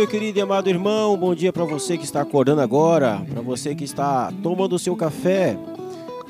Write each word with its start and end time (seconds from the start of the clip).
meu 0.00 0.08
querido 0.08 0.38
e 0.38 0.40
amado 0.40 0.66
irmão. 0.70 1.14
Bom 1.14 1.34
dia 1.34 1.52
para 1.52 1.62
você 1.62 1.98
que 1.98 2.04
está 2.04 2.22
acordando 2.22 2.62
agora, 2.62 3.20
para 3.30 3.42
você 3.42 3.74
que 3.74 3.84
está 3.84 4.32
tomando 4.42 4.74
o 4.74 4.78
seu 4.78 4.96
café, 4.96 5.58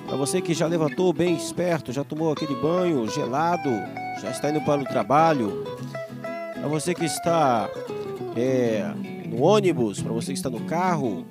para 0.09 0.16
você 0.16 0.40
que 0.40 0.53
já 0.53 0.67
levantou 0.67 1.13
bem 1.13 1.36
esperto, 1.36 1.93
já 1.93 2.03
tomou 2.03 2.32
aquele 2.32 2.57
banho 2.57 3.08
gelado, 3.08 3.71
já 4.21 4.29
está 4.32 4.50
indo 4.50 4.61
para 4.63 4.80
o 4.80 4.85
trabalho, 4.85 5.64
para 6.53 6.67
você 6.67 6.93
que 6.93 7.04
está 7.04 7.71
é, 8.36 8.93
no 9.29 9.41
ônibus, 9.41 10.02
para 10.02 10.13
você 10.13 10.32
que 10.32 10.39
está 10.39 10.50
no 10.50 10.63
carro, 10.63 11.25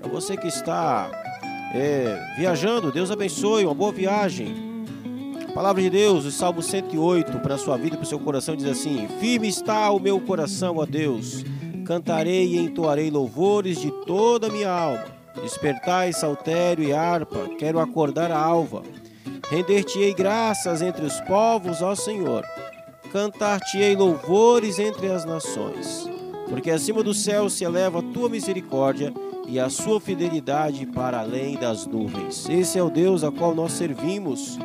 para 0.00 0.10
você 0.10 0.36
que 0.36 0.48
está 0.48 1.08
é, 1.72 2.34
viajando, 2.36 2.90
Deus 2.90 3.12
abençoe, 3.12 3.64
uma 3.64 3.74
boa 3.74 3.92
viagem. 3.92 4.52
A 5.48 5.52
palavra 5.52 5.80
de 5.80 5.90
Deus, 5.90 6.24
o 6.24 6.32
Salmo 6.32 6.62
108, 6.62 7.38
para 7.38 7.54
a 7.54 7.58
sua 7.58 7.76
vida 7.76 7.94
e 7.94 7.98
para 7.98 8.04
o 8.04 8.08
seu 8.08 8.18
coração, 8.18 8.56
diz 8.56 8.66
assim: 8.66 9.06
Firme 9.20 9.48
está 9.48 9.90
o 9.90 10.00
meu 10.00 10.20
coração, 10.20 10.78
ó 10.78 10.86
Deus, 10.86 11.44
cantarei 11.90 12.54
e 12.54 12.56
entoarei 12.56 13.10
louvores 13.10 13.80
de 13.80 13.90
toda 14.06 14.46
a 14.46 14.50
minha 14.50 14.70
alma. 14.70 15.06
Despertai 15.42 16.12
saltério 16.12 16.84
e 16.84 16.92
harpa, 16.92 17.48
quero 17.58 17.80
acordar 17.80 18.30
a 18.30 18.38
alva. 18.38 18.84
Render-te-ei 19.50 20.14
graças 20.14 20.82
entre 20.82 21.04
os 21.04 21.20
povos, 21.22 21.82
ó 21.82 21.96
Senhor. 21.96 22.44
Cantar-te-ei 23.10 23.96
louvores 23.96 24.78
entre 24.78 25.08
as 25.08 25.24
nações. 25.24 26.08
Porque 26.48 26.70
acima 26.70 27.02
do 27.02 27.12
céu 27.12 27.50
se 27.50 27.64
eleva 27.64 27.98
a 27.98 28.12
tua 28.12 28.28
misericórdia 28.28 29.12
e 29.48 29.58
a 29.58 29.68
sua 29.68 30.00
fidelidade 30.00 30.86
para 30.86 31.18
além 31.18 31.56
das 31.56 31.86
nuvens. 31.86 32.48
Esse 32.48 32.78
é 32.78 32.82
o 32.84 32.88
Deus 32.88 33.24
a 33.24 33.32
qual 33.32 33.52
nós 33.52 33.72
servimos 33.72 34.56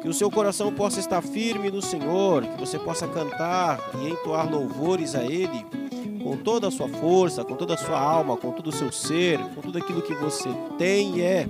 que 0.00 0.08
o 0.08 0.14
seu 0.14 0.30
coração 0.30 0.72
possa 0.72 1.00
estar 1.00 1.22
firme 1.22 1.72
no 1.72 1.82
Senhor, 1.82 2.44
que 2.44 2.60
você 2.60 2.78
possa 2.78 3.08
cantar 3.08 3.80
e 4.00 4.10
entoar 4.10 4.48
louvores 4.48 5.16
a 5.16 5.24
Ele 5.24 5.85
com 6.26 6.36
toda 6.36 6.66
a 6.66 6.70
sua 6.72 6.88
força, 6.88 7.44
com 7.44 7.54
toda 7.54 7.74
a 7.74 7.76
sua 7.76 8.00
alma, 8.00 8.36
com 8.36 8.50
todo 8.50 8.66
o 8.66 8.72
seu 8.72 8.90
ser, 8.90 9.38
com 9.38 9.60
tudo 9.60 9.78
aquilo 9.78 10.02
que 10.02 10.12
você 10.12 10.48
tem 10.76 11.18
e 11.18 11.22
é. 11.22 11.46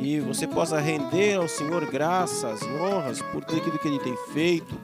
E 0.00 0.20
você 0.20 0.46
possa 0.46 0.80
render 0.80 1.34
ao 1.34 1.46
Senhor 1.46 1.84
graças 1.90 2.62
e 2.62 2.66
honras 2.80 3.20
por 3.20 3.44
tudo 3.44 3.58
aquilo 3.58 3.78
que 3.78 3.88
Ele 3.88 3.98
tem 3.98 4.16
feito, 4.32 4.74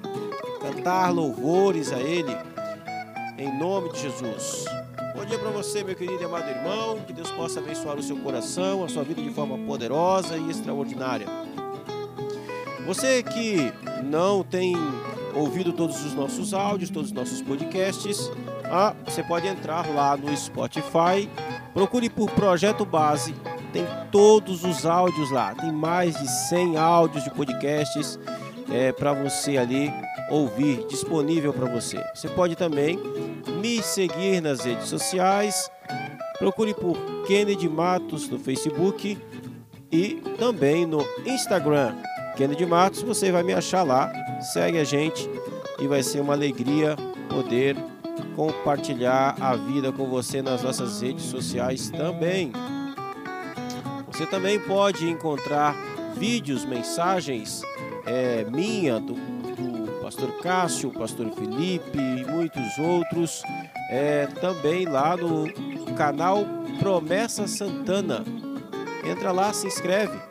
cantar 0.60 1.08
louvores 1.14 1.90
a 1.94 1.98
Ele, 1.98 2.36
em 3.38 3.58
nome 3.58 3.90
de 3.90 4.02
Jesus. 4.02 4.66
Bom 5.16 5.24
dia 5.24 5.38
para 5.38 5.50
você, 5.50 5.82
meu 5.82 5.94
querido 5.94 6.22
e 6.22 6.24
amado 6.26 6.50
irmão. 6.50 7.00
Que 7.06 7.14
Deus 7.14 7.30
possa 7.30 7.58
abençoar 7.58 7.96
o 7.96 8.02
seu 8.02 8.18
coração, 8.18 8.84
a 8.84 8.88
sua 8.88 9.02
vida 9.02 9.22
de 9.22 9.30
forma 9.30 9.56
poderosa 9.66 10.36
e 10.36 10.50
extraordinária. 10.50 11.26
Você 12.86 13.22
que 13.22 13.72
não 14.04 14.42
tem 14.42 14.74
ouvido 15.34 15.72
todos 15.72 16.04
os 16.04 16.12
nossos 16.12 16.52
áudios, 16.52 16.90
todos 16.90 17.10
os 17.10 17.14
nossos 17.14 17.40
podcasts, 17.40 18.30
ah, 18.70 18.94
você 19.04 19.22
pode 19.22 19.46
entrar 19.46 19.86
lá 19.88 20.16
no 20.16 20.34
Spotify, 20.36 21.28
procure 21.74 22.08
por 22.08 22.30
Projeto 22.30 22.84
Base, 22.84 23.34
tem 23.72 23.86
todos 24.10 24.64
os 24.64 24.86
áudios 24.86 25.30
lá, 25.30 25.54
tem 25.54 25.72
mais 25.72 26.14
de 26.16 26.28
100 26.48 26.76
áudios 26.76 27.24
de 27.24 27.30
podcasts 27.30 28.18
é, 28.70 28.92
para 28.92 29.12
você 29.12 29.58
ali 29.58 29.92
ouvir, 30.30 30.86
disponível 30.88 31.52
para 31.52 31.68
você. 31.68 32.02
Você 32.14 32.28
pode 32.28 32.54
também 32.54 32.98
me 33.60 33.82
seguir 33.82 34.40
nas 34.40 34.64
redes 34.64 34.88
sociais, 34.88 35.70
procure 36.38 36.72
por 36.72 36.96
Kennedy 37.26 37.68
Matos 37.68 38.28
no 38.28 38.38
Facebook 38.38 39.18
e 39.90 40.22
também 40.38 40.86
no 40.86 41.04
Instagram. 41.26 41.96
Kennedy 42.36 42.64
Matos, 42.64 43.02
você 43.02 43.32
vai 43.32 43.42
me 43.42 43.52
achar 43.52 43.82
lá. 43.82 44.12
Segue 44.52 44.78
a 44.78 44.84
gente 44.84 45.28
e 45.78 45.86
vai 45.86 46.02
ser 46.02 46.20
uma 46.20 46.32
alegria 46.32 46.96
poder 47.28 47.76
compartilhar 48.34 49.36
a 49.40 49.56
vida 49.56 49.92
com 49.92 50.06
você 50.06 50.42
nas 50.42 50.62
nossas 50.62 51.00
redes 51.02 51.24
sociais 51.24 51.90
também. 51.90 52.52
Você 54.10 54.26
também 54.26 54.58
pode 54.58 55.08
encontrar 55.08 55.74
vídeos, 56.16 56.64
mensagens 56.64 57.62
é, 58.06 58.44
minha, 58.44 58.98
do, 59.00 59.14
do 59.14 60.00
pastor 60.02 60.30
Cássio, 60.42 60.90
pastor 60.90 61.30
Felipe 61.32 61.98
e 61.98 62.24
muitos 62.30 62.78
outros, 62.78 63.42
é, 63.90 64.26
também 64.40 64.84
lá 64.86 65.16
no 65.16 65.46
canal 65.96 66.44
Promessa 66.78 67.46
Santana. 67.46 68.24
Entra 69.04 69.32
lá, 69.32 69.52
se 69.52 69.66
inscreve 69.66 70.30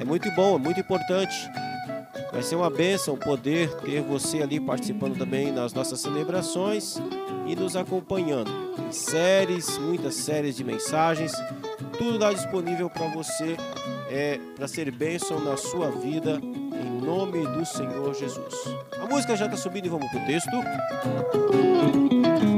é 0.00 0.04
muito 0.04 0.30
bom, 0.30 0.54
é 0.54 0.58
muito 0.58 0.80
importante. 0.80 1.34
Vai 2.38 2.44
ser 2.44 2.54
uma 2.54 2.70
bênção 2.70 3.16
poder 3.16 3.68
ter 3.80 4.00
você 4.00 4.40
ali 4.40 4.60
participando 4.60 5.18
também 5.18 5.50
nas 5.50 5.72
nossas 5.72 6.00
celebrações 6.00 6.96
e 7.48 7.56
nos 7.56 7.74
acompanhando. 7.74 8.48
Séries, 8.92 9.76
muitas 9.76 10.14
séries 10.14 10.54
de 10.54 10.62
mensagens, 10.62 11.32
tudo 11.98 12.16
lá 12.16 12.32
disponível 12.32 12.88
para 12.88 13.08
você, 13.08 13.56
é, 14.08 14.38
para 14.54 14.68
ser 14.68 14.88
bênção 14.92 15.40
na 15.40 15.56
sua 15.56 15.90
vida, 15.90 16.40
em 16.40 17.04
nome 17.04 17.44
do 17.44 17.66
Senhor 17.66 18.14
Jesus. 18.14 18.54
A 19.02 19.12
música 19.12 19.34
já 19.34 19.46
está 19.46 19.56
subindo 19.56 19.86
e 19.86 19.88
vamos 19.88 20.08
para 20.08 20.22
o 20.22 20.26
texto. 20.26 22.57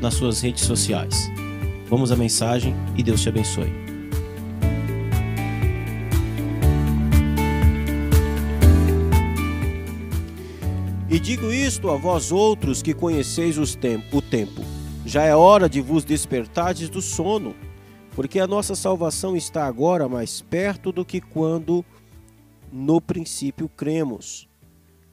nas 0.00 0.14
suas 0.14 0.40
redes 0.40 0.64
sociais. 0.64 1.30
Vamos 1.88 2.10
à 2.10 2.16
mensagem 2.16 2.74
e 2.96 3.02
Deus 3.02 3.22
te 3.22 3.28
abençoe. 3.28 3.86
E 11.08 11.18
digo 11.20 11.50
isto 11.50 11.88
a 11.88 11.96
vós 11.96 12.32
outros 12.32 12.82
que 12.82 12.92
conheceis 12.92 13.56
o 13.56 14.20
tempo. 14.20 14.62
Já 15.06 15.22
é 15.22 15.34
hora 15.34 15.68
de 15.68 15.80
vos 15.80 16.04
despertardes 16.04 16.90
do 16.90 17.00
sono, 17.00 17.54
porque 18.14 18.40
a 18.40 18.46
nossa 18.46 18.74
salvação 18.74 19.36
está 19.36 19.66
agora 19.66 20.08
mais 20.08 20.42
perto 20.42 20.90
do 20.90 21.04
que 21.04 21.20
quando 21.20 21.84
no 22.72 23.00
princípio 23.00 23.68
cremos. 23.68 24.48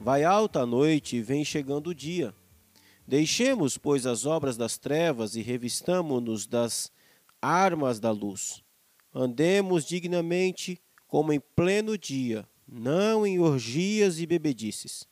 Vai 0.00 0.24
alta 0.24 0.60
a 0.60 0.66
noite 0.66 1.16
e 1.16 1.22
vem 1.22 1.44
chegando 1.44 1.90
o 1.90 1.94
dia. 1.94 2.34
Deixemos, 3.06 3.76
pois, 3.76 4.06
as 4.06 4.24
obras 4.24 4.56
das 4.56 4.78
trevas 4.78 5.36
e 5.36 5.42
revistamo-nos 5.42 6.46
das 6.46 6.90
armas 7.40 8.00
da 8.00 8.10
luz. 8.10 8.62
Andemos 9.12 9.84
dignamente, 9.84 10.80
como 11.06 11.32
em 11.32 11.38
pleno 11.38 11.98
dia, 11.98 12.48
não 12.66 13.26
em 13.26 13.38
orgias 13.38 14.18
e 14.18 14.26
bebedices, 14.26 15.06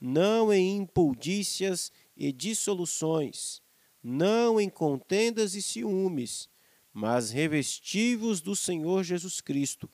não 0.00 0.52
em 0.52 0.78
impudícias 0.78 1.92
e 2.16 2.32
dissoluções, 2.32 3.60
não 4.02 4.58
em 4.58 4.68
contendas 4.68 5.54
e 5.54 5.60
ciúmes, 5.60 6.48
mas 6.92 7.30
revestivos 7.30 8.40
do 8.40 8.56
Senhor 8.56 9.04
Jesus 9.04 9.42
Cristo, 9.42 9.90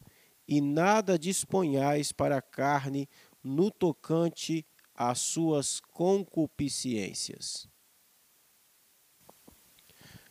e 0.47 0.61
nada 0.61 1.19
disponhais 1.19 2.13
para 2.13 2.37
a 2.37 2.43
carne 2.43 3.09
no 3.43 3.71
tocante 3.71 4.65
às 5.11 5.19
suas 5.19 5.81
concupiscências. 5.81 7.67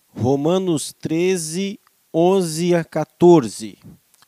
Romanos 0.07 0.93
13, 0.93 1.79
11 2.13 2.75
a 2.75 2.83
14. 2.83 3.77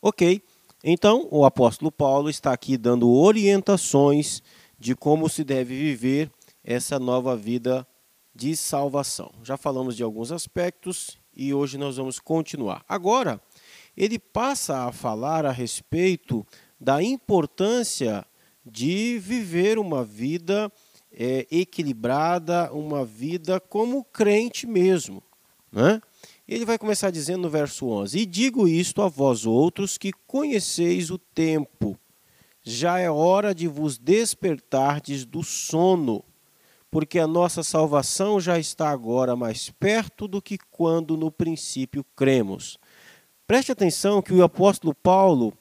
Ok, 0.00 0.42
então 0.82 1.28
o 1.30 1.44
apóstolo 1.44 1.92
Paulo 1.92 2.28
está 2.28 2.52
aqui 2.52 2.76
dando 2.76 3.10
orientações 3.10 4.42
de 4.78 4.94
como 4.94 5.28
se 5.28 5.44
deve 5.44 5.76
viver 5.76 6.30
essa 6.62 6.98
nova 6.98 7.36
vida 7.36 7.86
de 8.34 8.56
salvação. 8.56 9.30
Já 9.42 9.56
falamos 9.56 9.96
de 9.96 10.02
alguns 10.02 10.32
aspectos 10.32 11.18
e 11.36 11.54
hoje 11.54 11.78
nós 11.78 11.96
vamos 11.96 12.18
continuar. 12.18 12.84
Agora, 12.88 13.40
ele 13.96 14.18
passa 14.18 14.86
a 14.86 14.92
falar 14.92 15.46
a 15.46 15.52
respeito 15.52 16.46
da 16.80 17.02
importância 17.02 18.26
de 18.64 19.18
viver 19.18 19.78
uma 19.78 20.04
vida 20.04 20.72
é, 21.12 21.46
equilibrada, 21.50 22.72
uma 22.72 23.04
vida 23.04 23.60
como 23.60 24.04
crente 24.04 24.66
mesmo. 24.66 25.22
Né? 25.70 26.00
Ele 26.46 26.64
vai 26.64 26.78
começar 26.78 27.10
dizendo 27.10 27.42
no 27.42 27.50
verso 27.50 27.86
11: 27.86 28.18
E 28.18 28.26
digo 28.26 28.68
isto 28.68 29.02
a 29.02 29.08
vós 29.08 29.46
outros 29.46 29.96
que 29.98 30.12
conheceis 30.26 31.10
o 31.10 31.18
tempo, 31.18 31.98
já 32.62 32.98
é 32.98 33.10
hora 33.10 33.54
de 33.54 33.68
vos 33.68 33.98
despertardes 33.98 35.24
do 35.24 35.42
sono, 35.42 36.24
porque 36.90 37.18
a 37.18 37.26
nossa 37.26 37.62
salvação 37.62 38.40
já 38.40 38.58
está 38.58 38.90
agora 38.90 39.34
mais 39.34 39.70
perto 39.70 40.28
do 40.28 40.40
que 40.40 40.58
quando 40.70 41.16
no 41.16 41.30
princípio 41.30 42.04
cremos. 42.16 42.78
Preste 43.46 43.72
atenção 43.72 44.22
que 44.22 44.32
o 44.32 44.42
apóstolo 44.42 44.94
Paulo 44.94 45.52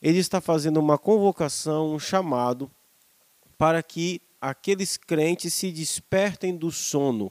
ele 0.00 0.18
está 0.18 0.40
fazendo 0.40 0.78
uma 0.78 0.98
convocação, 0.98 1.94
um 1.94 1.98
chamado 1.98 2.70
para 3.58 3.82
que 3.82 4.20
aqueles 4.40 4.96
crentes 4.96 5.52
se 5.52 5.70
despertem 5.70 6.56
do 6.56 6.70
sono. 6.70 7.30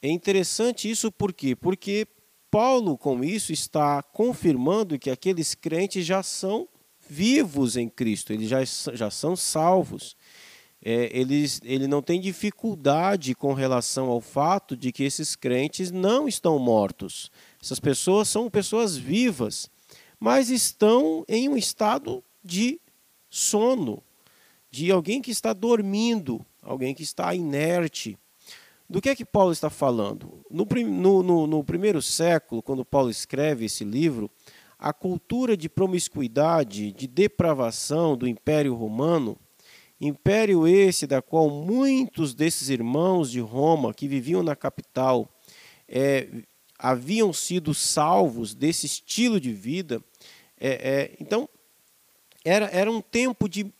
É 0.00 0.08
interessante 0.08 0.88
isso 0.88 1.10
por 1.10 1.32
quê? 1.32 1.56
Porque 1.56 2.06
Paulo, 2.50 2.96
com 2.96 3.22
isso, 3.22 3.52
está 3.52 4.02
confirmando 4.02 4.98
que 4.98 5.10
aqueles 5.10 5.54
crentes 5.54 6.04
já 6.04 6.22
são 6.22 6.68
vivos 7.08 7.76
em 7.76 7.88
Cristo, 7.88 8.32
eles 8.32 8.48
já, 8.48 8.64
já 8.94 9.10
são 9.10 9.36
salvos. 9.36 10.16
É, 10.82 11.10
eles, 11.12 11.60
ele 11.62 11.86
não 11.86 12.00
tem 12.00 12.18
dificuldade 12.18 13.34
com 13.34 13.52
relação 13.52 14.08
ao 14.08 14.20
fato 14.20 14.74
de 14.76 14.90
que 14.90 15.04
esses 15.04 15.36
crentes 15.36 15.90
não 15.90 16.26
estão 16.26 16.58
mortos. 16.58 17.30
Essas 17.62 17.78
pessoas 17.78 18.28
são 18.28 18.48
pessoas 18.48 18.96
vivas, 18.96 19.68
mas 20.20 20.50
estão 20.50 21.24
em 21.26 21.48
um 21.48 21.56
estado 21.56 22.22
de 22.44 22.78
sono, 23.30 24.02
de 24.70 24.92
alguém 24.92 25.22
que 25.22 25.30
está 25.30 25.54
dormindo, 25.54 26.44
alguém 26.62 26.94
que 26.94 27.02
está 27.02 27.34
inerte. 27.34 28.18
Do 28.88 29.00
que 29.00 29.08
é 29.08 29.16
que 29.16 29.24
Paulo 29.24 29.52
está 29.52 29.70
falando? 29.70 30.44
No, 30.50 30.66
no, 30.84 31.22
no, 31.22 31.46
no 31.46 31.64
primeiro 31.64 32.02
século, 32.02 32.62
quando 32.62 32.84
Paulo 32.84 33.08
escreve 33.08 33.64
esse 33.64 33.84
livro, 33.84 34.30
a 34.78 34.92
cultura 34.92 35.56
de 35.56 35.68
promiscuidade, 35.68 36.92
de 36.92 37.06
depravação 37.06 38.16
do 38.16 38.28
Império 38.28 38.74
Romano, 38.74 39.38
império 40.00 40.66
esse 40.66 41.06
da 41.06 41.20
qual 41.20 41.50
muitos 41.50 42.34
desses 42.34 42.68
irmãos 42.68 43.30
de 43.30 43.40
Roma 43.40 43.94
que 43.94 44.08
viviam 44.08 44.42
na 44.42 44.56
capital 44.56 45.28
é, 45.86 46.28
haviam 46.82 47.32
sido 47.32 47.74
salvos 47.74 48.54
desse 48.54 48.86
estilo 48.86 49.38
de 49.38 49.52
vida. 49.52 50.02
É, 50.58 50.68
é, 50.68 51.16
então, 51.20 51.48
era, 52.44 52.66
era 52.72 52.90
um 52.90 53.00
tempo 53.00 53.48
de 53.48 53.72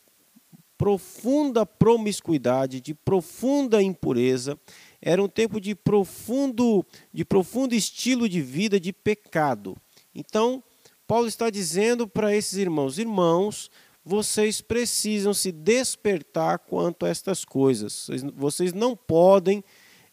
profunda 0.76 1.66
promiscuidade, 1.66 2.80
de 2.80 2.94
profunda 2.94 3.82
impureza, 3.82 4.58
era 5.00 5.22
um 5.22 5.28
tempo 5.28 5.60
de 5.60 5.74
profundo, 5.74 6.84
de 7.12 7.24
profundo 7.24 7.74
estilo 7.74 8.28
de 8.28 8.40
vida 8.40 8.80
de 8.80 8.92
pecado. 8.92 9.76
Então, 10.14 10.62
Paulo 11.06 11.26
está 11.26 11.50
dizendo 11.50 12.06
para 12.06 12.34
esses 12.34 12.54
irmãos: 12.54 12.98
irmãos, 12.98 13.70
vocês 14.04 14.60
precisam 14.60 15.34
se 15.34 15.52
despertar 15.52 16.58
quanto 16.60 17.04
a 17.04 17.08
estas 17.08 17.44
coisas. 17.44 18.08
Vocês 18.34 18.72
não 18.72 18.96
podem 18.96 19.62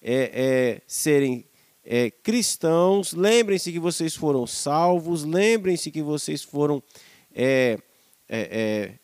é, 0.01 0.31
é, 0.33 0.81
serem 0.85 1.45
é, 1.89 2.11
cristãos. 2.11 3.13
Lembrem-se 3.13 3.71
que 3.71 3.79
vocês 3.79 4.13
foram 4.13 4.45
salvos. 4.45 5.23
Lembrem-se 5.23 5.89
que 5.89 6.01
vocês 6.01 6.43
foram 6.43 6.83
é, 7.33 7.79
é, 8.27 8.39
é, 8.39 8.99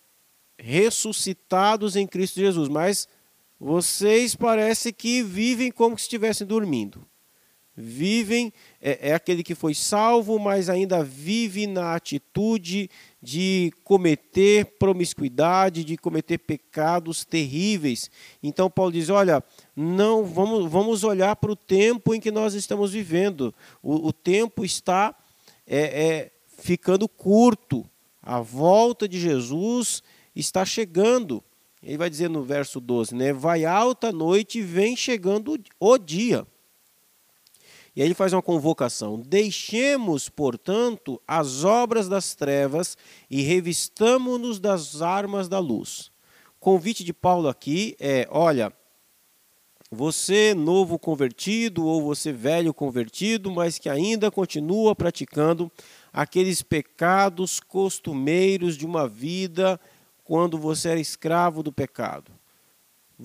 ressuscitados 0.62 1.96
em 1.96 2.06
Cristo 2.06 2.42
Jesus. 2.42 2.68
Mas 2.68 3.08
vocês 3.58 4.36
parece 4.36 4.92
que 4.92 5.24
vivem 5.24 5.72
como 5.72 5.98
se 5.98 6.04
estivessem 6.04 6.46
dormindo. 6.46 7.08
Vivem, 7.76 8.54
é, 8.80 9.10
é, 9.10 9.14
aquele 9.16 9.42
que 9.42 9.56
foi 9.56 9.74
salvo, 9.74 10.38
mas 10.38 10.70
ainda 10.70 11.04
vive 11.04 11.66
na 11.66 11.96
atitude 11.96 12.88
de 13.20 13.74
cometer 13.84 14.78
promiscuidade, 14.78 15.84
de 15.84 15.98
cometer 15.98 16.38
pecados 16.38 17.26
terríveis. 17.26 18.12
Então 18.44 18.70
Paulo 18.70 18.92
diz: 18.92 19.10
olha, 19.10 19.44
não 19.76 20.24
vamos, 20.24 20.72
vamos 20.72 21.04
olhar 21.04 21.36
para 21.36 21.52
o 21.52 21.56
tempo 21.56 22.14
em 22.14 22.20
que 22.20 22.30
nós 22.30 22.54
estamos 22.54 22.92
vivendo. 22.92 23.52
O, 23.82 24.10
o 24.10 24.14
tempo 24.14 24.64
está 24.64 25.16
é, 25.66 25.80
é, 25.80 26.32
ficando 26.60 27.10
curto. 27.10 27.90
A 28.22 28.40
volta 28.40 29.08
de 29.08 29.20
Jesus 29.20 30.04
está 30.36 30.64
chegando. 30.64 31.44
Ele 31.82 31.98
vai 31.98 32.10
dizer 32.10 32.30
no 32.30 32.44
verso 32.44 32.80
12, 32.80 33.16
né? 33.16 33.34
Vai 33.34 33.66
alta 33.66 34.12
noite 34.12 34.60
e 34.60 34.62
vem 34.62 34.96
chegando 34.96 35.60
o 35.80 35.98
dia. 35.98 36.46
E 37.96 38.02
aí 38.02 38.08
ele 38.08 38.14
faz 38.14 38.34
uma 38.34 38.42
convocação: 38.42 39.20
Deixemos, 39.20 40.30
portanto, 40.30 41.22
as 41.28 41.64
obras 41.64 42.08
das 42.08 42.36
trevas 42.36 42.98
e 43.30 43.42
revistamo-nos 43.42 44.60
das 44.60 45.02
armas 45.02 45.48
da 45.48 45.60
luz. 45.60 46.12
O 46.58 46.60
convite 46.60 47.04
de 47.04 47.14
Paulo 47.14 47.48
aqui 47.48 47.96
é: 48.00 48.28
olha, 48.32 48.74
você 49.92 50.56
novo 50.56 50.98
convertido 50.98 51.86
ou 51.86 52.02
você 52.02 52.32
velho 52.32 52.74
convertido, 52.74 53.52
mas 53.52 53.78
que 53.78 53.88
ainda 53.88 54.32
continua 54.32 54.96
praticando 54.96 55.72
aqueles 56.12 56.64
pecados 56.64 57.60
costumeiros 57.60 58.76
de 58.76 58.88
uma 58.88 59.08
vida 59.08 59.80
quando 60.24 60.58
você 60.58 60.90
era 60.90 61.00
escravo 61.00 61.62
do 61.62 61.72
pecado. 61.72 62.32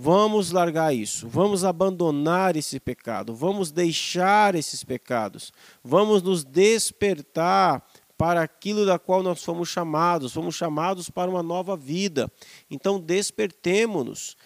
Vamos 0.01 0.53
largar 0.53 0.95
isso, 0.95 1.27
vamos 1.27 1.65
abandonar 1.65 2.55
esse 2.55 2.79
pecado, 2.79 3.35
vamos 3.35 3.73
deixar 3.73 4.55
esses 4.55 4.85
pecados, 4.85 5.53
vamos 5.83 6.23
nos 6.23 6.45
despertar 6.45 7.85
para 8.17 8.41
aquilo 8.41 8.87
da 8.87 8.97
qual 8.97 9.25
nós 9.25 9.43
fomos 9.43 9.69
chamados, 9.69 10.33
fomos 10.33 10.55
chamados 10.55 11.11
para 11.11 11.29
uma 11.29 11.43
nova 11.43 11.77
vida. 11.77 12.31
Então 12.71 13.01
despertemo-nos. 13.01 14.37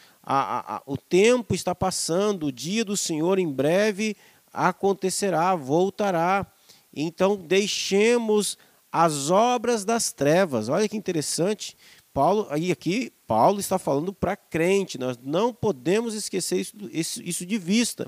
o 0.86 0.96
tempo 0.96 1.54
está 1.54 1.74
passando, 1.74 2.46
o 2.46 2.52
dia 2.52 2.82
do 2.82 2.96
Senhor 2.96 3.38
em 3.38 3.52
breve 3.52 4.16
acontecerá, 4.50 5.54
voltará. 5.54 6.46
Então 6.94 7.36
deixemos 7.36 8.56
as 8.90 9.28
obras 9.28 9.84
das 9.84 10.14
trevas. 10.14 10.70
Olha 10.70 10.88
que 10.88 10.96
interessante. 10.96 11.76
Paulo, 12.14 12.46
aí 12.50 12.72
aqui, 12.72 13.12
Paulo 13.32 13.60
está 13.60 13.78
falando 13.78 14.12
para 14.12 14.36
crente, 14.36 14.98
nós 14.98 15.16
não 15.16 15.54
podemos 15.54 16.12
esquecer 16.12 16.60
isso, 16.92 17.22
isso, 17.22 17.46
de 17.46 17.56
vista, 17.56 18.06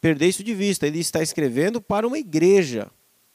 perder 0.00 0.28
isso 0.28 0.42
de 0.42 0.54
vista. 0.54 0.86
Ele 0.86 0.98
está 0.98 1.22
escrevendo 1.22 1.78
para 1.78 2.06
uma 2.06 2.18
igreja, 2.18 2.90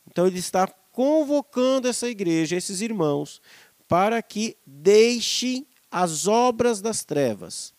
então 0.10 0.26
ele 0.26 0.40
está 0.40 0.66
convocando 0.92 1.88
essa 1.88 2.10
igreja, 2.10 2.56
esses 2.56 2.82
irmãos, 2.82 3.40
para 3.88 4.20
que 4.24 4.58
deixem 4.66 5.68
as 5.92 6.26
obras 6.26 6.82
das 6.82 7.04
trevas. 7.04 7.72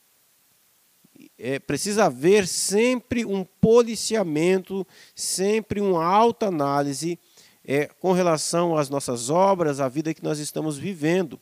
É, 1.37 1.59
precisa 1.59 2.05
haver 2.05 2.47
sempre 2.47 3.25
um 3.25 3.43
policiamento, 3.43 4.87
sempre 5.17 5.81
uma 5.81 6.05
alta 6.05 6.47
análise 6.47 7.19
é, 7.65 7.87
com 7.87 8.13
relação 8.13 8.77
às 8.77 8.89
nossas 8.89 9.31
obras, 9.31 9.81
à 9.81 9.89
vida 9.89 10.15
que 10.15 10.23
nós 10.23 10.39
estamos 10.39 10.79
vivendo. 10.79 11.41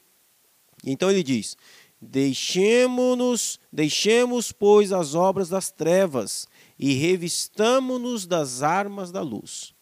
Então 0.85 1.11
ele 1.11 1.23
diz: 1.23 1.57
Deixemos-nos, 2.01 3.59
deixemos, 3.73 4.53
pois, 4.53 4.93
as 4.93 5.15
obras 5.15 5.49
das 5.49 5.71
trevas 5.71 6.47
e 6.79 6.93
revistamo-nos 6.95 8.27
das 8.27 8.63
armas 8.63 9.11
da 9.11 9.23
luz. 9.23 9.75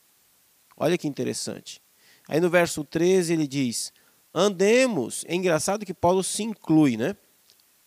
Olha 0.76 0.96
que 0.96 1.08
interessante. 1.08 1.82
Aí 2.28 2.40
no 2.40 2.48
verso 2.48 2.84
13 2.84 3.32
ele 3.32 3.46
diz: 3.46 3.92
Andemos. 4.34 5.24
É 5.26 5.34
engraçado 5.34 5.84
que 5.84 5.94
Paulo 5.94 6.22
se 6.22 6.42
inclui, 6.42 6.96
né? 6.96 7.16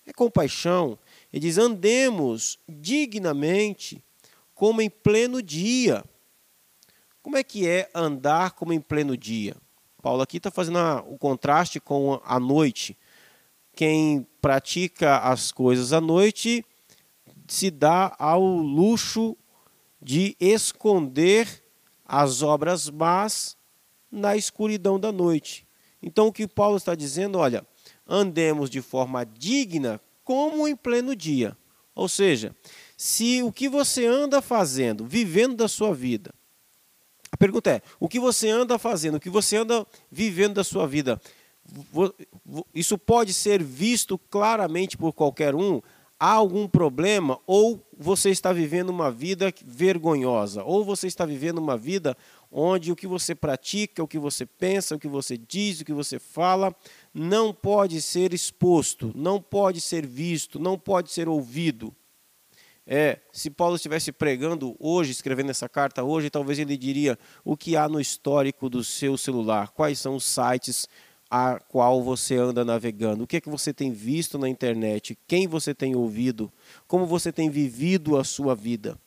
É 0.06 0.14
compaixão. 0.14 1.00
Ele 1.32 1.42
diz: 1.42 1.58
Andemos 1.58 2.60
dignamente, 2.68 4.04
como 4.54 4.82
em 4.82 4.90
pleno 4.90 5.42
dia. 5.42 6.04
Como 7.22 7.38
é 7.38 7.44
que 7.44 7.68
é 7.68 7.90
andar 7.96 8.52
como 8.52 8.72
em 8.72 8.80
pleno 8.80 9.18
dia? 9.18 9.56
Paulo 10.02 10.22
aqui 10.22 10.38
está 10.38 10.52
fazendo 10.52 10.78
o 11.08 11.18
contraste 11.18 11.80
com 11.80 12.22
a 12.24 12.40
noite 12.40 12.96
quem 13.76 14.26
pratica 14.42 15.18
as 15.18 15.52
coisas 15.52 15.92
à 15.92 16.00
noite 16.00 16.66
se 17.48 17.70
dá 17.70 18.16
ao 18.18 18.42
luxo 18.42 19.36
de 20.02 20.36
esconder 20.40 21.64
as 22.06 22.42
obras 22.42 22.90
más 22.90 23.58
na 24.10 24.38
escuridão 24.38 25.00
da 25.00 25.12
noite. 25.12 25.68
Então 26.02 26.28
o 26.28 26.32
que 26.34 26.48
Paulo 26.48 26.78
está 26.78 26.96
dizendo, 26.96 27.38
olha, 27.38 27.66
andemos 28.08 28.70
de 28.70 28.82
forma 28.82 29.26
digna 29.26 30.00
como 30.24 30.68
em 30.68 30.76
pleno 30.76 31.16
dia. 31.16 31.58
Ou 31.94 32.08
seja, 32.08 32.56
se 32.98 33.44
o 33.44 33.52
que 33.52 33.68
você 33.68 34.06
anda 34.06 34.42
fazendo, 34.42 35.06
vivendo 35.06 35.56
da 35.56 35.68
sua 35.68 35.94
vida, 35.94 36.34
a 37.32 37.38
pergunta 37.38 37.70
é: 37.70 37.82
o 38.00 38.08
que 38.08 38.20
você 38.20 38.50
anda 38.50 38.80
fazendo, 38.80 39.16
o 39.16 39.20
que 39.20 39.30
você 39.30 39.58
anda 39.58 39.86
vivendo 40.10 40.56
da 40.56 40.64
sua 40.64 40.88
vida, 40.88 41.20
isso 42.74 42.98
pode 42.98 43.34
ser 43.34 43.62
visto 43.64 44.18
claramente 44.18 44.98
por 44.98 45.14
qualquer 45.14 45.56
um? 45.56 45.82
Há 46.18 46.32
algum 46.32 46.68
problema? 46.68 47.40
Ou 47.46 47.86
você 47.98 48.30
está 48.30 48.54
vivendo 48.54 48.90
uma 48.90 49.12
vida 49.12 49.54
vergonhosa, 49.66 50.64
ou 50.64 50.86
você 50.86 51.08
está 51.08 51.26
vivendo 51.26 51.58
uma 51.58 51.78
vida 51.78 52.16
onde 52.52 52.92
o 52.92 52.96
que 52.96 53.06
você 53.06 53.36
pratica, 53.36 54.02
o 54.02 54.08
que 54.08 54.18
você 54.18 54.46
pensa, 54.46 54.96
o 54.96 55.00
que 55.00 55.10
você 55.10 55.38
diz, 55.38 55.82
o 55.82 55.86
que 55.86 55.92
você 55.92 56.18
fala, 56.18 56.74
não 57.14 57.54
pode 57.54 58.02
ser 58.02 58.34
exposto, 58.34 59.12
não 59.14 59.42
pode 59.42 59.82
ser 59.82 60.06
visto, 60.06 60.58
não 60.58 60.80
pode 60.80 61.12
ser 61.12 61.28
ouvido. 61.28 61.94
É, 62.88 63.20
se 63.34 63.50
Paulo 63.50 63.76
estivesse 63.76 64.12
pregando 64.12 64.76
hoje, 64.80 65.12
escrevendo 65.12 65.50
essa 65.50 65.68
carta 65.68 66.04
hoje, 66.04 66.30
talvez 66.30 66.60
ele 66.60 66.78
diria 66.78 67.18
o 67.44 67.58
que 67.58 67.76
há 67.76 67.90
no 67.90 68.00
histórico 68.00 68.70
do 68.70 68.84
seu 68.84 69.18
celular, 69.18 69.70
quais 69.70 70.00
são 70.00 70.16
os 70.16 70.24
sites 70.24 70.88
a 71.38 71.60
qual 71.60 72.02
você 72.02 72.38
anda 72.38 72.64
navegando, 72.64 73.26
o 73.26 73.28
que 73.28 73.36
é 73.36 73.42
que 73.42 73.50
você 73.50 73.74
tem 73.74 73.92
visto 73.92 74.40
na 74.40 74.48
internet, 74.48 75.18
quem 75.28 75.48
você 75.48 75.74
tem 75.74 75.94
ouvido, 75.94 76.50
como 76.88 77.06
você 77.06 77.30
tem 77.30 77.50
vivido 77.50 78.18
a 78.18 78.24
sua 78.24 78.56
vida. 78.56 78.98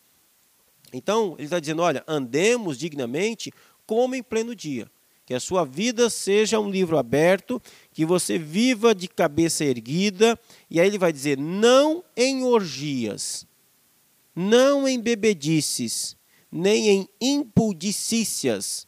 Então, 0.93 1.37
ele 1.39 1.45
está 1.45 1.59
dizendo: 1.59 1.81
olha, 1.81 2.05
andemos 2.07 2.77
dignamente 2.77 3.51
como 3.87 4.15
em 4.15 4.23
pleno 4.23 4.55
dia. 4.55 4.91
Que 5.25 5.33
a 5.33 5.41
sua 5.41 5.65
vida 5.65 6.11
seja 6.11 6.61
um 6.61 6.71
livro 6.71 6.99
aberto, 6.99 7.63
que 7.93 8.05
você 8.05 8.39
viva 8.39 8.95
de 8.95 9.09
cabeça 9.09 9.65
erguida. 9.65 10.39
E 10.71 10.79
aí 10.79 10.87
ele 10.87 10.99
vai 10.99 11.13
dizer: 11.13 11.39
não 11.39 12.05
em 12.15 12.45
orgias, 12.45 13.47
não 14.37 14.87
em 14.87 15.01
bebedices, 15.01 16.15
nem 16.53 16.91
em 16.91 17.09
impudicícias 17.21 18.88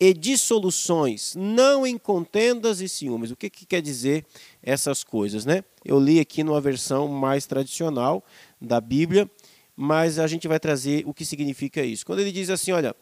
e 0.00 0.14
dissoluções, 0.14 1.34
não 1.34 1.86
em 1.86 1.98
contendas 1.98 2.80
e 2.80 2.88
ciúmes. 2.88 3.30
O 3.30 3.36
que, 3.36 3.50
que 3.50 3.66
quer 3.66 3.82
dizer 3.82 4.24
essas 4.62 5.02
coisas, 5.02 5.44
né? 5.44 5.64
Eu 5.84 5.98
li 5.98 6.20
aqui 6.20 6.44
numa 6.44 6.60
versão 6.60 7.08
mais 7.08 7.46
tradicional 7.46 8.24
da 8.60 8.80
Bíblia, 8.80 9.28
mas 9.74 10.18
a 10.18 10.26
gente 10.26 10.46
vai 10.46 10.60
trazer 10.60 11.02
o 11.06 11.12
que 11.12 11.24
significa 11.24 11.82
isso. 11.82 12.06
Quando 12.06 12.20
ele 12.20 12.30
diz 12.30 12.48
assim, 12.48 12.70
olha, 12.70 12.94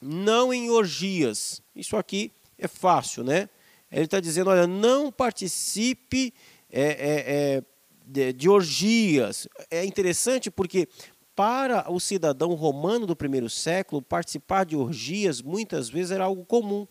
não 0.00 0.54
em 0.54 0.70
orgias, 0.70 1.60
isso 1.74 1.96
aqui 1.96 2.30
é 2.56 2.68
fácil, 2.68 3.24
né? 3.24 3.48
Ele 3.90 4.04
está 4.04 4.20
dizendo, 4.20 4.50
olha, 4.50 4.66
não 4.66 5.10
participe 5.10 6.32
é, 6.70 6.82
é, 6.82 7.24
é, 7.58 7.62
de, 8.04 8.32
de 8.32 8.48
orgias. 8.48 9.48
É 9.70 9.84
interessante 9.84 10.50
porque 10.50 10.88
para 11.36 11.92
o 11.92 12.00
cidadão 12.00 12.54
romano 12.54 13.06
do 13.06 13.14
primeiro 13.14 13.50
século, 13.50 14.00
participar 14.00 14.64
de 14.64 14.74
orgias 14.74 15.42
muitas 15.42 15.90
vezes 15.90 16.12
era 16.12 16.24
algo 16.24 16.46
comum. 16.46 16.88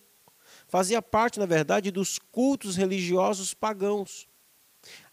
Fazia 0.68 1.02
parte, 1.02 1.40
na 1.40 1.48
verdade, 1.48 1.90
dos 1.90 2.20
cultos 2.20 2.76
religiosos 2.76 3.56
pagãos. 3.56 4.28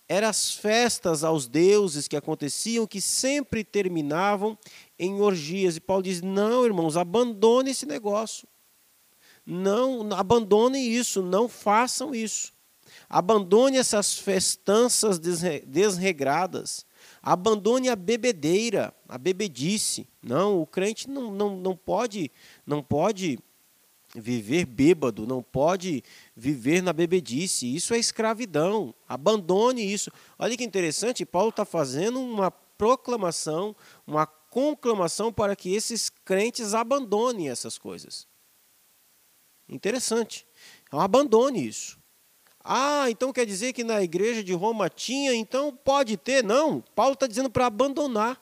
Eram 0.06 0.28
as 0.28 0.52
festas 0.54 1.24
aos 1.24 1.48
deuses 1.48 2.06
que 2.06 2.16
aconteciam 2.16 2.86
que 2.86 3.00
sempre 3.00 3.64
terminavam 3.64 4.58
em 4.98 5.20
orgias. 5.20 5.76
E 5.76 5.80
Paulo 5.80 6.02
diz: 6.02 6.20
não, 6.20 6.66
irmãos, 6.66 6.98
abandone 6.98 7.70
esse 7.70 7.86
negócio. 7.86 8.46
Não, 9.46 10.12
abandonem 10.12 10.86
isso, 10.86 11.22
não 11.22 11.48
façam 11.48 12.14
isso. 12.14 12.52
Abandone 13.08 13.78
essas 13.78 14.18
festanças 14.18 15.18
desregradas. 15.18 16.84
Abandone 17.22 17.88
a 17.88 17.96
bebedeira, 17.96 18.94
a 19.08 19.18
bebedice. 19.18 20.06
Não, 20.22 20.60
o 20.60 20.66
crente 20.66 21.08
não, 21.08 21.30
não, 21.30 21.56
não 21.56 21.76
pode 21.76 22.30
não 22.66 22.82
pode 22.82 23.38
viver 24.14 24.66
bêbado, 24.66 25.26
não 25.26 25.42
pode 25.42 26.02
viver 26.36 26.82
na 26.82 26.92
bebedice. 26.92 27.74
Isso 27.74 27.94
é 27.94 27.98
escravidão. 27.98 28.94
Abandone 29.08 29.90
isso. 29.90 30.10
Olha 30.38 30.56
que 30.56 30.64
interessante, 30.64 31.24
Paulo 31.24 31.50
está 31.50 31.64
fazendo 31.64 32.20
uma 32.20 32.50
proclamação, 32.50 33.74
uma 34.06 34.26
conclamação 34.26 35.32
para 35.32 35.56
que 35.56 35.72
esses 35.72 36.10
crentes 36.10 36.74
abandonem 36.74 37.48
essas 37.48 37.78
coisas. 37.78 38.26
Interessante. 39.68 40.46
Então, 40.86 41.00
abandone 41.00 41.66
isso. 41.66 42.01
Ah, 42.64 43.10
então 43.10 43.32
quer 43.32 43.44
dizer 43.44 43.72
que 43.72 43.82
na 43.82 44.02
igreja 44.02 44.42
de 44.42 44.52
Roma 44.52 44.88
tinha, 44.88 45.34
então 45.34 45.76
pode 45.84 46.16
ter? 46.16 46.44
Não, 46.44 46.80
Paulo 46.94 47.14
está 47.14 47.26
dizendo 47.26 47.50
para 47.50 47.66
abandonar. 47.66 48.40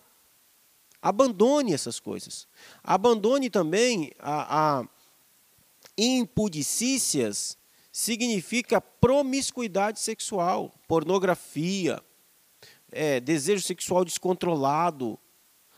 Abandone 1.01 1.73
essas 1.73 1.99
coisas. 1.99 2.47
Abandone 2.85 3.49
também 3.49 4.13
a, 4.19 4.81
a 4.81 4.89
impudicícias, 5.97 7.57
significa 7.93 8.81
promiscuidade 8.81 10.01
sexual, 10.01 10.75
pornografia, 10.87 12.03
é, 12.93 13.21
desejo 13.21 13.63
sexual 13.63 14.05
descontrolado. 14.05 15.19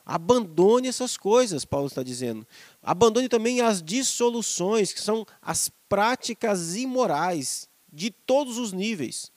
Abandone 0.04 0.88
essas 0.88 1.16
coisas, 1.16 1.64
Paulo 1.64 1.86
está 1.86 2.02
dizendo. 2.02 2.46
Abandone 2.82 3.28
também 3.28 3.60
as 3.60 3.80
dissoluções, 3.80 4.92
que 4.92 5.00
são 5.00 5.24
as 5.40 5.70
práticas 5.88 6.74
imorais 6.74 7.68
de 7.92 8.10
todos 8.10 8.58
os 8.58 8.72
níveis. 8.72 9.30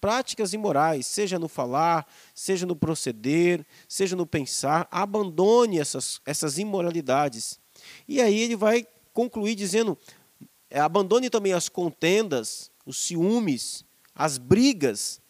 Práticas 0.00 0.52
imorais, 0.52 1.06
seja 1.06 1.38
no 1.38 1.48
falar, 1.48 2.06
seja 2.34 2.66
no 2.66 2.76
proceder, 2.76 3.66
seja 3.88 4.14
no 4.14 4.26
pensar, 4.26 4.86
abandone 4.90 5.80
essas, 5.80 6.20
essas 6.26 6.58
imoralidades. 6.58 7.58
E 8.06 8.20
aí 8.20 8.38
ele 8.38 8.54
vai 8.56 8.86
concluir 9.12 9.54
dizendo: 9.54 9.98
é, 10.68 10.78
abandone 10.78 11.30
também 11.30 11.52
as 11.52 11.68
contendas, 11.68 12.70
os 12.84 12.98
ciúmes, 12.98 13.84
as 14.14 14.38
brigas, 14.38 15.20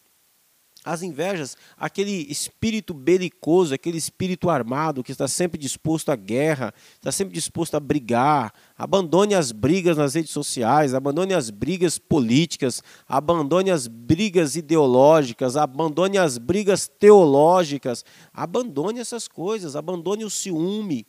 as 0.86 1.02
invejas, 1.02 1.56
aquele 1.76 2.30
espírito 2.30 2.94
belicoso, 2.94 3.74
aquele 3.74 3.98
espírito 3.98 4.48
armado 4.48 5.02
que 5.02 5.10
está 5.10 5.26
sempre 5.26 5.58
disposto 5.58 6.10
à 6.10 6.16
guerra, 6.16 6.72
está 6.94 7.10
sempre 7.10 7.34
disposto 7.34 7.74
a 7.74 7.80
brigar. 7.80 8.52
Abandone 8.78 9.34
as 9.34 9.50
brigas 9.50 9.96
nas 9.96 10.14
redes 10.14 10.30
sociais, 10.30 10.94
abandone 10.94 11.34
as 11.34 11.50
brigas 11.50 11.98
políticas, 11.98 12.84
abandone 13.08 13.72
as 13.72 13.88
brigas 13.88 14.54
ideológicas, 14.54 15.56
abandone 15.56 16.18
as 16.18 16.38
brigas 16.38 16.86
teológicas. 16.86 18.04
Abandone 18.32 19.00
essas 19.00 19.26
coisas, 19.26 19.74
abandone 19.74 20.24
o 20.24 20.30
ciúme. 20.30 21.04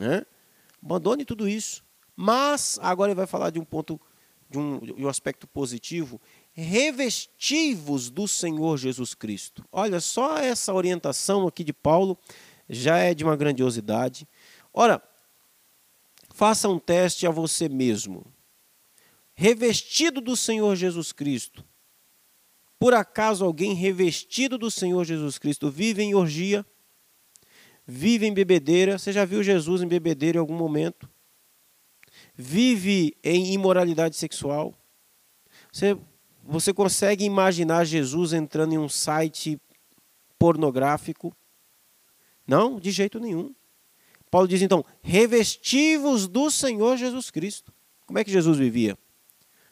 Né? 0.00 0.24
Abandone 0.82 1.26
tudo 1.26 1.46
isso. 1.46 1.84
Mas 2.16 2.78
agora 2.80 3.10
ele 3.10 3.16
vai 3.16 3.26
falar 3.26 3.50
de 3.50 3.60
um 3.60 3.64
ponto, 3.64 4.00
de 4.48 4.56
um, 4.56 4.78
de 4.78 5.04
um 5.04 5.08
aspecto 5.08 5.46
positivo 5.46 6.18
revestivos 6.62 8.10
do 8.10 8.26
Senhor 8.26 8.76
Jesus 8.76 9.14
Cristo. 9.14 9.64
Olha, 9.70 10.00
só 10.00 10.38
essa 10.38 10.74
orientação 10.74 11.46
aqui 11.46 11.62
de 11.62 11.72
Paulo 11.72 12.18
já 12.68 12.98
é 12.98 13.14
de 13.14 13.22
uma 13.22 13.36
grandiosidade. 13.36 14.26
Ora, 14.74 15.00
faça 16.30 16.68
um 16.68 16.78
teste 16.78 17.28
a 17.28 17.30
você 17.30 17.68
mesmo. 17.68 18.26
Revestido 19.34 20.20
do 20.20 20.36
Senhor 20.36 20.74
Jesus 20.74 21.12
Cristo. 21.12 21.64
Por 22.76 22.92
acaso 22.92 23.44
alguém 23.44 23.74
revestido 23.74 24.58
do 24.58 24.68
Senhor 24.68 25.04
Jesus 25.04 25.38
Cristo 25.38 25.70
vive 25.70 26.02
em 26.02 26.14
orgia? 26.14 26.66
Vive 27.86 28.26
em 28.26 28.34
bebedeira? 28.34 28.98
Você 28.98 29.12
já 29.12 29.24
viu 29.24 29.44
Jesus 29.44 29.80
em 29.80 29.86
bebedeira 29.86 30.38
em 30.38 30.40
algum 30.40 30.56
momento? 30.56 31.08
Vive 32.34 33.16
em 33.22 33.52
imoralidade 33.52 34.16
sexual? 34.16 34.74
Você 35.72 35.96
você 36.50 36.72
consegue 36.72 37.24
imaginar 37.24 37.84
Jesus 37.84 38.32
entrando 38.32 38.72
em 38.72 38.78
um 38.78 38.88
site 38.88 39.60
pornográfico? 40.38 41.36
Não, 42.46 42.80
de 42.80 42.90
jeito 42.90 43.20
nenhum. 43.20 43.54
Paulo 44.30 44.48
diz 44.48 44.62
então: 44.62 44.82
revestivos 45.02 46.26
do 46.26 46.50
Senhor 46.50 46.96
Jesus 46.96 47.30
Cristo. 47.30 47.70
Como 48.06 48.18
é 48.18 48.24
que 48.24 48.30
Jesus 48.30 48.56
vivia? 48.56 48.96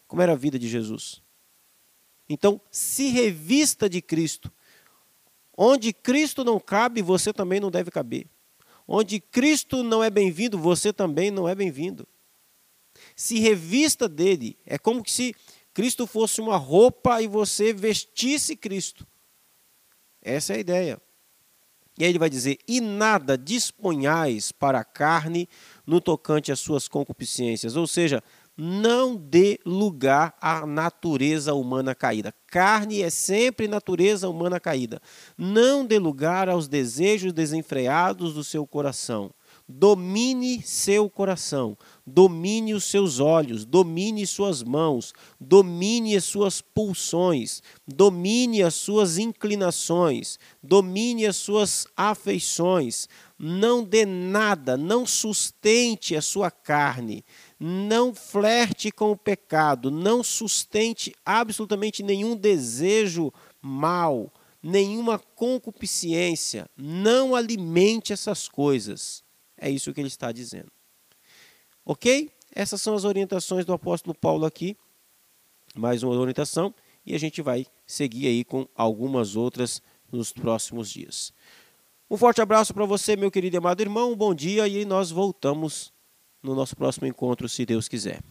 Como 0.06 0.21
era 0.21 0.33
a 0.33 0.37
vida 0.37 0.59
de 0.59 0.68
Jesus? 0.68 1.23
Então, 2.28 2.61
se 2.71 3.09
revista 3.09 3.88
de 3.88 4.02
Cristo. 4.02 4.52
Onde 5.56 5.95
Cristo 5.95 6.45
não 6.45 6.61
cabe, 6.61 7.00
você 7.00 7.33
também 7.33 7.59
não 7.59 7.71
deve 7.71 7.90
caber. 7.90 8.26
Onde 8.87 9.18
Cristo 9.18 9.83
não 9.83 10.04
é 10.04 10.11
bem-vindo, 10.11 10.59
você 10.59 10.92
também 10.92 11.30
não 11.30 11.49
é 11.49 11.54
bem-vindo. 11.54 12.06
Se 13.14 13.38
revista 13.38 14.06
dele. 14.06 14.59
É 14.66 14.76
como 14.76 15.02
se 15.09 15.35
Cristo 15.76 16.06
fosse 16.06 16.40
uma 16.40 16.56
roupa 16.56 17.21
e 17.21 17.26
você 17.26 17.71
vestisse 17.71 18.56
Cristo. 18.56 19.06
Essa 20.23 20.54
é 20.54 20.56
a 20.56 20.59
ideia. 20.59 21.02
E 21.99 22.02
aí 22.02 22.09
ele 22.09 22.18
vai 22.18 22.30
dizer: 22.30 22.56
E 22.66 22.80
nada 22.80 23.37
disponhais 23.37 24.50
para 24.50 24.78
a 24.78 24.85
carne 24.85 25.47
no 25.87 26.00
tocante 26.00 26.50
às 26.50 26.61
suas 26.61 26.88
concupiscências. 26.88 27.76
Ou 27.76 27.87
seja, 27.87 28.25
não 28.56 29.14
dê 29.14 29.61
lugar 29.66 30.35
à 30.40 30.64
natureza 30.64 31.52
humana 31.52 31.95
caída. 31.95 32.33
Carne 32.47 33.02
é 33.02 33.11
sempre 33.11 33.68
natureza 33.68 34.30
humana 34.30 34.59
caída. 34.59 34.99
Não 35.37 35.85
dê 35.85 35.99
lugar 35.99 36.49
aos 36.49 36.68
desejos 36.68 37.35
desenfreados 37.35 38.33
do 38.33 38.42
seu 38.42 38.66
coração. 38.66 39.30
Domine 39.68 40.62
seu 40.62 41.11
coração, 41.11 41.76
domine 42.06 42.73
os 42.73 42.85
seus 42.85 43.18
olhos, 43.18 43.64
domine 43.64 44.25
suas 44.25 44.62
mãos, 44.62 45.12
domine 45.40 46.14
as 46.14 46.23
suas 46.23 46.61
pulsões, 46.61 47.61
domine 47.85 48.62
as 48.62 48.75
suas 48.75 49.18
inclinações, 49.18 50.38
domine 50.62 51.26
as 51.26 51.35
suas 51.35 51.85
afeições. 51.96 53.08
Não 53.37 53.82
dê 53.82 54.06
nada, 54.06 54.76
não 54.76 55.04
sustente 55.04 56.14
a 56.14 56.23
sua 56.23 56.49
carne, 56.49 57.25
não 57.58 58.14
flerte 58.14 58.92
com 58.92 59.11
o 59.11 59.16
pecado, 59.16 59.90
não 59.90 60.23
sustente 60.23 61.12
absolutamente 61.25 62.04
nenhum 62.04 62.37
desejo 62.37 63.32
mal, 63.61 64.32
nenhuma 64.62 65.18
concupiscência, 65.18 66.70
não 66.76 67.35
alimente 67.35 68.12
essas 68.12 68.49
coisas. 68.49 69.25
É 69.56 69.70
isso 69.70 69.92
que 69.92 70.00
ele 70.00 70.08
está 70.08 70.32
dizendo. 70.32 70.70
Ok? 71.84 72.30
Essas 72.54 72.80
são 72.80 72.94
as 72.94 73.04
orientações 73.04 73.64
do 73.64 73.72
apóstolo 73.72 74.14
Paulo 74.14 74.46
aqui. 74.46 74.76
Mais 75.75 76.02
uma 76.02 76.14
orientação. 76.14 76.75
E 77.04 77.14
a 77.14 77.18
gente 77.18 77.40
vai 77.40 77.66
seguir 77.86 78.26
aí 78.26 78.44
com 78.44 78.66
algumas 78.75 79.36
outras 79.36 79.80
nos 80.10 80.32
próximos 80.32 80.90
dias. 80.90 81.32
Um 82.10 82.16
forte 82.16 82.40
abraço 82.40 82.72
para 82.72 82.84
você, 82.84 83.16
meu 83.16 83.30
querido 83.30 83.56
e 83.56 83.58
amado 83.58 83.80
irmão. 83.80 84.12
Um 84.12 84.16
bom 84.16 84.34
dia 84.34 84.66
e 84.68 84.84
nós 84.84 85.10
voltamos 85.10 85.92
no 86.42 86.54
nosso 86.54 86.76
próximo 86.76 87.06
encontro, 87.06 87.48
se 87.48 87.66
Deus 87.66 87.88
quiser. 87.88 88.22